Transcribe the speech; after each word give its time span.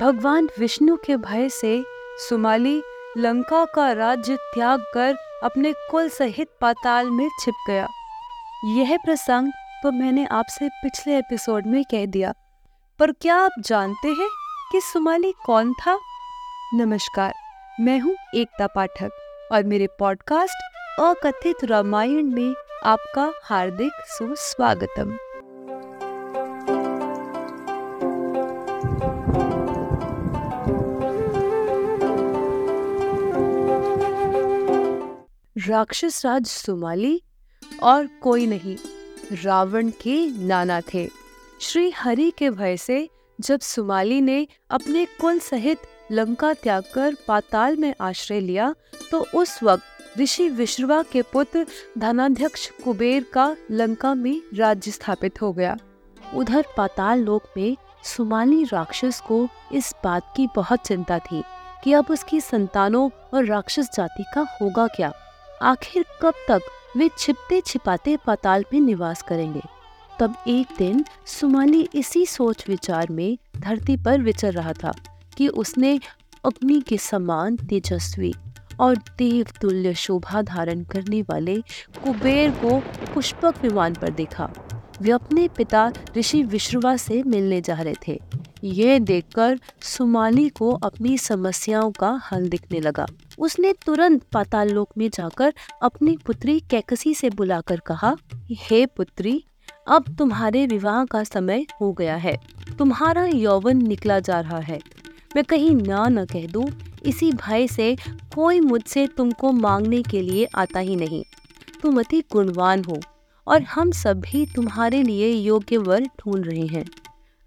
भगवान 0.00 0.48
विष्णु 0.58 0.96
के 0.96 1.16
भय 1.16 1.48
से 1.48 1.84
सुमाली 2.28 2.82
लंका 3.18 3.64
का 3.64 3.92
राज्य 3.92 4.36
त्याग 4.36 4.84
कर 4.94 5.16
अपने 5.42 5.72
कुल 5.90 6.08
सहित 6.08 6.48
पाताल 6.60 7.10
में 7.10 7.28
छिप 7.40 7.54
गया। 7.68 7.86
यह 8.64 8.96
प्रसंग 8.96 9.52
तो 9.82 9.92
मैंने 9.92 10.26
आपसे 10.26 10.68
पिछले 10.68 11.18
एपिसोड 11.18 11.66
में 11.66 11.84
कह 11.84 12.06
दिया। 12.06 12.32
पर 12.98 13.12
क्या 13.12 13.36
आप 13.36 13.60
जानते 13.60 14.08
हैं 14.08 14.28
कि 14.72 14.80
सुमाली 14.80 15.32
कौन 15.46 15.72
था? 15.72 15.98
नमस्कार, 16.74 17.32
मैं 17.80 17.98
हूँ 18.00 18.16
एकता 18.34 18.66
पाठक 18.66 19.48
और 19.52 19.64
मेरे 19.64 19.86
पॉडकास्ट 19.98 21.00
अकथित 21.00 21.64
रामायण 21.64 22.34
में 22.34 22.54
आपका 22.84 23.32
हार्दिक 23.44 23.92
सुस्वागतम। 24.08 25.16
राक्षस 35.68 36.24
राज 36.26 36.46
सुमाली 36.46 37.22
और 37.82 38.06
कोई 38.22 38.46
नहीं, 38.46 38.76
रावण 39.44 39.90
के 40.02 40.14
नाना 40.46 40.80
थे। 40.94 41.08
श्री 41.60 41.90
हरि 41.90 42.30
के 42.30 42.50
भय 42.50 42.76
से 42.76 43.08
जब 43.38 43.60
सुमाली 43.60 44.20
ने 44.20 44.46
अपने 44.70 45.04
कुल 45.20 45.38
सहित 45.38 45.78
लंका 46.12 46.52
त्याग 46.52 46.84
कर 46.94 47.16
पाताल 47.28 47.76
में 47.76 47.94
आश्रय 48.00 48.40
लिया 48.40 48.74
तो 49.10 49.26
उस 49.34 49.62
वक्त 49.62 50.18
ऋषि 50.20 50.48
विश्रवा 50.48 51.02
के 51.02 51.22
पुत्र 51.22 51.66
धनाध्यक्ष 51.98 52.68
कुबेर 52.84 53.26
का 53.32 53.54
लंका 53.70 54.14
में 54.14 54.40
राज्य 54.54 54.90
स्थापित 54.90 55.42
हो 55.42 55.52
गया। 55.52 55.76
उधर 56.34 56.64
पाताल 56.76 57.20
लोक 57.20 57.52
में 57.56 57.76
सुमाली 58.04 58.64
राक्षस 58.64 59.20
को 59.20 59.46
इस 59.72 59.94
बात 60.04 60.32
की 60.36 60.48
बहुत 60.56 60.86
चिंता 60.86 61.18
थी 61.18 61.42
कि 61.84 61.92
अब 61.92 62.06
उसकी 62.10 62.40
संतानों 62.40 63.08
और 63.34 63.44
राक्षस 63.44 63.90
जाति 63.94 64.24
का 64.34 64.46
होगा 64.62 64.86
क्या? 64.86 65.12
आखिर 65.62 66.04
कब 66.22 66.34
तक 66.48 66.60
वे 66.96 67.10
छिपते 67.18 67.60
छिपाते 67.60 68.16
पाताल 68.26 68.64
में 68.72 68.80
निवास 68.80 69.22
करेंगे? 69.22 69.60
तब 70.20 70.34
एक 70.48 70.66
दिन 70.78 71.04
सुमाली 71.26 71.88
इसी 71.94 72.26
सोच 72.26 72.68
विचार 72.68 73.08
में 73.10 73.38
धरती 73.56 73.96
पर 73.96 74.20
विचर 74.20 74.52
रहा 74.52 74.72
था 74.72 74.92
कि 75.36 75.48
उसने 75.48 76.00
अग्नि 76.44 76.80
के 76.80 76.96
समान 76.96 77.56
तेजस्वी 77.56 78.34
और 78.80 78.96
देव 78.96 79.46
तुल्य 79.60 79.94
शोभा 79.94 80.42
धारण 80.42 80.84
करने 80.84 81.22
वाले 81.22 81.56
कुबेर 82.04 82.50
को 82.50 82.80
पुष्पक 83.14 83.54
विमान 83.62 83.94
पर 83.94 84.10
देखा। 84.10 84.50
वे 85.02 85.10
अपने 85.10 85.48
पिता 85.48 85.92
ऋषि 86.16 86.42
विश्रवा 86.42 86.96
से 86.96 87.22
मिलने 87.22 87.60
जा 87.60 87.74
रहे 87.74 87.94
थे। 88.08 88.20
यह 88.64 88.98
देखकर 88.98 89.60
सुमाली 89.82 90.48
को 90.48 90.70
अपनी 90.70 91.18
समस्याओं 91.18 91.90
का 91.90 92.20
हल 92.32 92.48
दिखने 92.48 92.80
लगा। 92.80 93.06
उसने 93.40 93.72
तुरंत 93.86 94.22
पाताल 94.22 94.68
लोक 94.68 94.90
में 94.98 95.08
जाकर 95.08 95.52
अपनी 95.82 96.16
पुत्री 96.26 96.60
कैकसी 96.60 97.14
से 97.14 97.30
बुलाकर 97.30 97.80
कहा, 97.80 98.16
हे 98.52 98.86
पुत्री, 98.86 99.44
अब 99.88 100.04
तुम्हारे 100.18 100.66
विवाह 100.66 101.04
का 101.04 101.24
समय 101.24 101.66
हो 101.80 101.92
गया 101.92 102.16
है। 102.16 102.36
तुम्हारा 102.78 103.24
यौवन 103.24 103.76
निकला 103.76 104.20
जा 104.20 104.40
रहा 104.40 104.58
है। 104.58 104.80
मैं 105.36 105.44
कहीं 105.44 105.74
ना 105.76 106.08
न 106.08 106.24
कह 106.24 106.46
दूँ, 106.46 106.66
इसी 107.06 107.32
भय 107.32 107.66
से 107.66 107.96
कोई 108.34 108.60
मुझसे 108.60 109.06
तुमको 109.06 109.52
मांगने 109.52 110.02
के 110.02 110.22
लिए 110.22 110.48
आता 110.54 110.80
ही 110.80 110.96
नहीं। 110.96 111.24
तुम 111.82 112.00
अति 112.00 112.22
गुणवान 112.32 112.84
हो 112.84 113.00
और 113.46 113.62
हम 113.62 113.90
सभी 113.90 114.46
तुम्हारे 114.46 115.02
लिए 115.02 115.32
योग्य 115.32 115.76
वर 115.76 116.02
ढूंढ 116.02 116.46
रहे 116.46 116.66
हैं। 116.66 116.84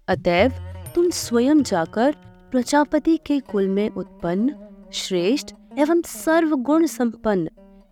अतएव 0.08 0.50
तुम 0.94 1.10
स्वयं 1.10 1.62
जाकर 1.62 2.14
प्रजापति 2.50 3.16
के 3.26 3.40
कुल 3.40 3.68
में 3.68 3.90
उत्पन्न, 3.90 4.54
श्रेष्ठ 4.92 5.54
एवं 5.78 6.02
सर्वगुण 6.02 6.86
संपन्न 6.86 7.48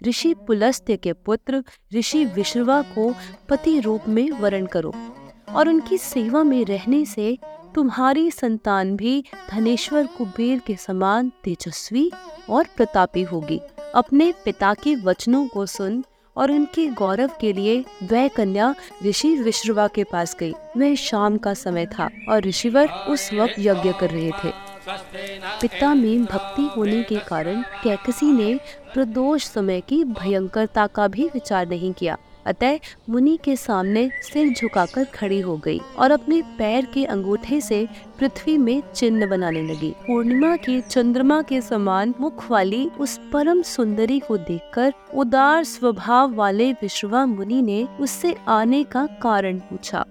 ऋषि 0.07 0.35
पुलस्त्य 0.47 0.97
के 0.97 1.13
पुत्र 1.13 1.63
ऋषि 1.95 2.25
विश्रवा 2.25 2.81
को 2.83 3.15
पति 3.49 3.81
रूप 3.81 4.09
में 4.09 4.31
वरण 4.31 4.67
करो 4.67 4.93
और 5.49 5.69
उनकी 5.69 5.99
सेवा 5.99 6.43
में 6.43 6.65
रहने 6.65 7.05
से 7.05 7.39
तुम्हारी 7.75 8.31
संतान 8.31 8.97
भी 8.97 9.25
धनेश्वर 9.51 10.07
कुबेर 10.07 10.59
के 10.59 10.77
समान 10.77 11.33
तेजस्वी 11.45 12.11
और 12.51 12.67
प्रतापी 12.77 13.23
होगी। 13.23 13.61
अपने 13.95 14.33
पिता 14.45 14.75
के 14.75 14.95
वचनों 14.97 15.47
को 15.47 15.67
सुन 15.67 16.05
और 16.37 16.51
उनके 16.51 16.87
गौरव 16.87 17.31
के 17.41 17.53
लिए 17.53 17.85
वह 18.03 18.29
कन्या 18.29 18.75
ऋषि 19.07 19.35
विश्रवा 19.37 19.89
के 19.89 20.05
पास 20.05 20.37
गई। 20.41 20.53
वह 20.77 20.95
शाम 20.95 21.37
का 21.37 21.55
समय 21.55 21.87
था 21.87 22.09
और 22.29 22.43
ऋषिवर 22.43 22.89
उस 23.09 23.33
वक्त 23.35 23.59
यज्ञ 23.59 23.93
कर 23.93 24.11
रहे 24.11 24.31
थे। 24.45 24.72
पिता 24.89 25.95
में 25.95 26.25
भक्ति 26.25 26.63
होने 26.77 27.03
के 27.03 27.19
कारण 27.19 27.63
कैकसी 27.85 28.33
ने 28.33 28.55
प्रदोष 28.95 29.45
समय 29.45 29.81
की 29.81 30.05
भयंकरता 30.05 30.87
का 30.87 31.09
भी 31.09 31.27
विचार 31.29 31.69
नहीं 31.69 31.93
किया। 31.93 32.17
अतः 32.47 32.79
मुनि 33.11 33.39
के 33.45 33.57
सामने 33.57 34.11
सिर 34.23 34.53
झुकाकर 34.53 35.05
खड़ी 35.05 35.41
हो 35.41 35.57
गई 35.57 35.81
और 35.99 36.11
अपने 36.11 36.41
पैर 36.59 36.87
के 36.87 37.05
अंगूठे 37.05 37.61
से 37.61 37.89
पृथ्वी 38.19 38.57
में 38.59 38.83
चिन्ह 38.95 39.27
बनाने 39.27 39.63
लगी। 39.63 39.91
पूर्णिमा 40.07 40.57
के 40.57 40.81
चंद्रमा 40.81 41.41
के 41.43 41.61
समान 41.61 42.15
मुख 42.21 42.51
वाली 42.51 42.85
उस 43.01 43.19
परम 43.33 43.63
सुंदरी 43.63 44.19
को 44.21 44.37
देखकर 44.37 44.93
उदार 45.15 45.65
स्वभाव 45.65 46.35
वाले 46.35 46.73
विश्वा 46.73 47.25
मुनि 47.27 47.63
ने 47.63 47.87
उससे 48.01 48.37
आने 48.49 48.85
का 48.85 49.07
कारण 49.23 49.59
पूछा। 49.59 50.05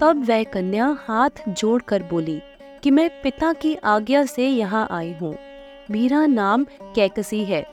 तब 0.00 0.24
वह 0.28 0.42
कन्या 0.44 0.96
हाथ 1.00 1.48
जोड़कर 1.48 2.02
बोली 2.02 2.40
कि 2.82 2.90
मैं 2.90 3.22
पिता 3.22 3.52
की 3.52 3.74
आज्ञा 3.74 4.24
से 4.24 4.48
यहाँ 4.48 4.88
आई 4.90 5.12
हूँ। 5.12 5.36
मेरा 5.90 6.26
नाम 6.26 6.64
कैकसी 6.94 7.44
है। 7.44 7.66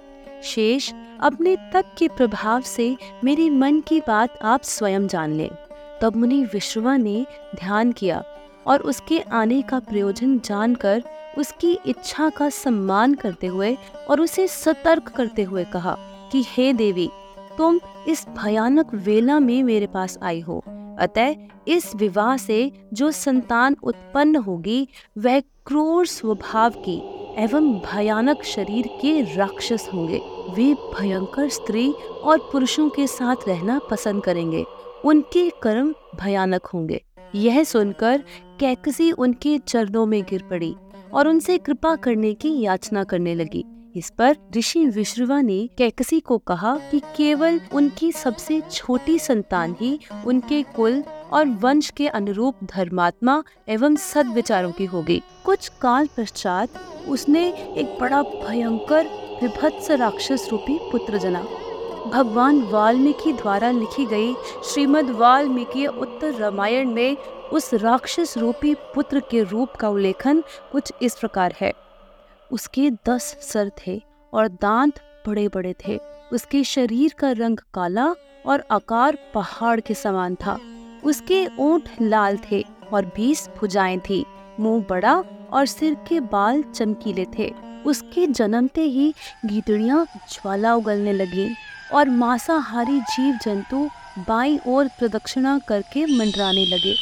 शेष, 0.43 0.93
अपने 1.19 1.55
तप 1.55 1.85
के 1.97 2.07
प्रभाव 2.07 2.61
से 2.61 2.97
मेरे 3.23 3.49
मन 3.49 3.79
की 3.79 3.99
बात 3.99 4.39
आप 4.41 4.63
स्वयं 4.63 5.07
जान 5.07 5.33
लें। 5.33 5.49
तब 6.01 6.15
मुनि 6.15 6.43
विश्वा 6.43 6.97
ने 6.97 7.25
ध्यान 7.55 7.91
किया 7.91 8.23
और 8.67 8.79
उसके 8.79 9.19
आने 9.19 9.61
का 9.61 9.79
प्रयोजन 9.79 10.39
जानकर 10.39 11.03
उसकी 11.37 11.79
इच्छा 11.85 12.29
का 12.29 12.49
सम्मान 12.49 13.13
करते 13.13 13.47
हुए 13.47 13.77
और 14.09 14.21
उसे 14.21 14.47
सतर्क 14.47 15.03
करते 15.03 15.43
हुए 15.43 15.63
कहा 15.63 15.97
कि, 16.31 16.45
हे 16.47 16.73
देवी, 16.73 17.09
तुम 17.57 17.79
इस 18.07 18.27
भयानक 18.43 18.93
वेला 18.93 19.39
में 19.39 19.63
मेरे 19.63 19.87
पास 19.87 20.19
आई 20.23 20.39
हो। 20.39 20.63
अतः 20.99 21.35
इस 21.67 21.95
विवाह 21.95 22.37
से 22.37 22.71
जो 22.93 23.11
संतान 23.11 23.75
उत्पन्न 23.83 24.35
होगी, 24.35 24.87
वह 25.17 25.39
क्रूर 25.39 26.05
स्वभाव 26.05 26.69
की 26.69 26.97
एवं 27.43 27.79
भयानक 27.79 28.43
शरीर 28.43 28.87
के 28.87 29.35
राक्षस 29.35 29.89
होंगे। 29.93 30.21
वे 30.27 30.73
भयंकर 30.73 31.49
स्त्री 31.49 31.91
और 32.23 32.49
पुरुषों 32.51 32.89
के 32.89 33.07
साथ 33.07 33.35
रहना 33.47 33.79
पसंद 33.91 34.23
करेंगे। 34.23 34.65
उनके 35.05 35.49
कर्म 35.49 35.95
भयानक 36.15 36.65
होंगे। 36.65 37.03
यह 37.35 37.63
सुनकर 37.63 38.23
कैकसी 38.59 39.11
उनके 39.11 39.57
चरणों 39.57 40.05
में 40.05 40.23
गिर 40.23 40.43
पड़ी 40.49 40.75
और 41.13 41.27
उनसे 41.27 41.57
कृपा 41.57 41.95
करने 41.95 42.33
की 42.33 42.61
याचना 42.61 43.03
करने 43.03 43.35
लगी। 43.35 43.65
इस 43.95 44.09
पर 44.09 44.35
ऋषि 44.57 44.85
विश्रवा 44.85 45.41
ने 45.41 45.69
कैकसी 45.77 46.19
को 46.19 46.37
कहा 46.37 46.75
कि 46.91 46.99
केवल 46.99 47.59
उनकी 47.73 48.11
सबसे 48.11 48.61
छोटी 48.71 49.19
संतान 49.19 49.75
ही 49.81 49.99
उनके 50.25 50.61
कुल 50.63 51.03
और 51.31 51.45
वंश 51.61 51.89
के 51.89 52.07
अनुरूप 52.07 52.55
धर्मात्मा 52.63 53.43
एवं 53.69 53.95
सद 53.95 54.27
विचारों 54.27 54.71
की 54.71 54.85
होगी। 54.85 55.21
कुछ 55.45 55.67
काल 55.81 56.07
पश्चात 56.17 56.69
उसने 57.07 57.47
एक 57.53 57.97
बड़ा 58.01 58.21
भयंकर 58.21 59.07
विभत्स 59.41 59.91
राक्षस 59.91 60.47
रूपी 60.51 60.77
पुत्र 60.91 61.17
जना। 61.17 61.43
भगवान 62.07 62.61
वाल्मीकि 62.61 63.33
द्वारा 63.33 63.71
लिखी 63.71 64.05
गई 64.05 64.33
श्रीमद् 64.65 65.09
वाल्मीकि 65.09 65.85
उत्तर 65.85 66.33
रामायण 66.33 66.89
में 66.89 67.17
उस 67.53 67.73
राक्षस 67.73 68.37
रूपी 68.37 68.73
पुत्र 68.73 69.19
के 69.31 69.43
रूप 69.43 69.75
का 69.75 69.89
उल्लेखन 69.89 70.43
कुछ 70.71 70.93
इस 71.01 71.15
प्रकार 71.15 71.55
है। 71.61 71.73
उसके 72.51 72.89
दस 73.07 73.23
सर 73.43 73.71
थे 73.77 74.01
और 74.33 74.47
दांत 74.61 74.99
बड़े 75.27 75.47
बड़े 75.47 75.73
थे। 75.87 75.97
उसके 76.33 76.63
शरीर 76.63 77.13
का 77.19 77.31
रंग 77.31 77.57
काला 77.73 78.13
और 78.45 78.63
आकार 78.71 79.17
पहाड़ 79.33 79.79
के 79.79 79.93
समान 79.93 80.35
था। 80.35 80.57
उसके 81.03 81.45
ओठ 81.59 81.89
लाल 82.01 82.37
थे 82.51 82.63
और 82.93 83.05
बीस 83.05 83.47
भुजाएँ 83.59 83.97
थी। 83.99 84.23
मुँह 84.59 84.85
बड़ा 84.89 85.13
और 85.51 85.65
सिर 85.65 85.95
के 86.07 86.19
बाल 86.19 86.61
चमकीले 86.75 87.25
थे। 87.37 87.49
उसके 87.85 88.25
जन्मते 88.27 88.81
ही 88.81 89.13
गीदड़ियाँ 89.45 90.05
ज्वाला 90.29 90.73
उगलने 90.75 91.13
लगी 91.13 91.47
और 91.93 92.09
मांसाहारी 92.09 92.99
जीव 93.01 93.37
जंतु 93.45 93.89
बाई 94.27 94.59
ओर 94.67 94.87
प्रदक्षिणा 94.99 95.57
करके 95.59 96.05
मंडराने 96.17 96.65
लगे। 96.65 96.93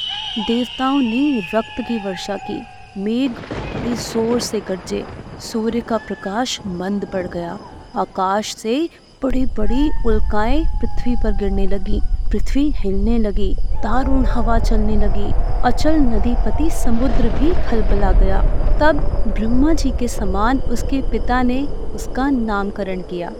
देवताओं 0.47 0.99
ने 0.99 1.39
रक्त 1.53 1.81
की 1.81 1.97
वर्षा 1.97 2.37
की। 2.41 2.61
मेघ 2.97 3.31
बड़ी 3.31 3.93
ज़ोर 3.93 4.39
से 4.39 4.59
गरजे। 4.59 5.05
सूर्य 5.41 5.81
का 5.81 5.97
प्रकाश 5.97 6.59
मंद 6.65 7.05
पड़ 7.05 7.27
गया। 7.27 7.59
आकाश 7.95 8.55
से 8.55 8.89
बड़ी 9.23 9.45
बड़ी 9.45 9.89
उल्काएँ 10.05 10.65
पृथ्वी 10.65 11.15
पर 11.15 11.31
गिरने 11.31 11.67
लगी। 11.67 12.01
पृथ्वी 12.31 12.71
हिलने 12.75 13.17
लगी, 13.17 13.55
दारुण 13.59 14.25
हवा 14.25 14.59
चलने 14.59 14.95
लगी। 14.95 15.31
अचल 15.63 15.95
नदीपति 15.95 16.69
समुद्र 16.69 17.29
भी 17.29 17.69
खलबला 17.69 18.11
गया। 18.11 18.41
तब 18.79 18.97
ब्रह्मा 19.37 19.73
जी 19.73 19.91
के 19.91 20.07
समान 20.07 20.59
उसके 20.59 21.01
पिता 21.01 21.41
ने 21.43 21.63
उसका 21.67 22.29
नामकरण 22.29 23.01
किया। 23.01 23.31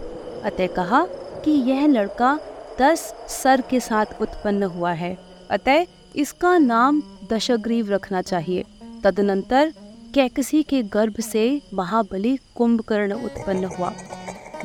अतः 0.44 0.66
कहा 0.66 1.06
कि 1.44 1.50
यह 1.50 1.86
लड़का 1.86 2.40
दस 2.80 3.14
सर 3.28 3.60
के 3.60 3.80
साथ 3.80 4.06
उत्पन्न 4.20 4.62
हुआ 4.62 4.92
है। 4.92 5.18
अतः 5.50 5.84
इसका 6.16 6.58
नाम 6.58 7.02
दशग्रीव 7.32 7.90
रखना 7.90 8.22
चाहिए। 8.22 8.64
तदनंतर 9.04 9.72
कैकसी 10.14 10.62
के 10.62 10.82
गर्भ 10.82 11.20
से 11.20 11.60
महाबली 11.74 12.36
कुंभकर्ण 12.54 13.12
उत्पन्न 13.14 13.64
हुआ, 13.64 13.92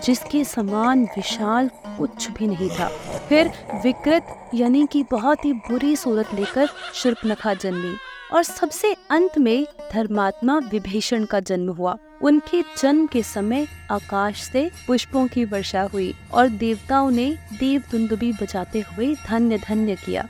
जिसके 0.04 0.44
समान 0.44 1.04
विशाल 1.18 1.70
कुछ 1.98 2.30
भी 2.32 2.48
नहीं 2.48 2.70
था। 2.70 2.88
फिर 3.30 3.52
विकृत, 3.84 4.28
यानी 4.56 4.86
कि 4.92 5.04
बहुत 5.04 5.46
ही 5.46 5.54
बुरी 5.54 5.96
सूरत 5.96 6.34
लेकर 6.34 6.70
शिल्पनखा 6.94 7.54
जन्मी 7.54 7.96
और 8.34 8.44
सबसे 8.44 8.96
अंत 9.12 9.38
में 9.38 9.66
धर्मात्मा 9.94 10.58
विभीषण 10.72 11.26
का 11.26 11.40
जन्म 11.40 11.72
हुआ। 11.72 11.98
उनके 12.22 12.62
जन्म 12.78 13.06
के 13.08 13.24
समय 13.24 13.68
आकाश 13.92 14.42
से 14.44 14.70
पुष्पों 14.88 15.28
की 15.28 15.46
वर्षा 15.46 15.82
हुई 15.84 16.14
और 16.34 16.50
देवताओं 16.50 17.12
ने 17.12 17.30
देव 17.60 17.84
दुंदुबी 17.92 18.32
बजाते 18.32 18.84
हुए 18.92 19.14
धन्य 19.28 19.58
धन्य 19.58 19.96
किया। 19.96 20.28